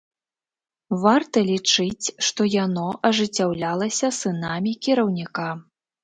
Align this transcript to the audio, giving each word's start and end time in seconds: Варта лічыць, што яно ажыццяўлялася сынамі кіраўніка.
Варта 1.01 1.41
лічыць, 1.49 2.05
што 2.27 2.47
яно 2.53 2.85
ажыццяўлялася 3.09 4.09
сынамі 4.21 4.73
кіраўніка. 4.87 5.47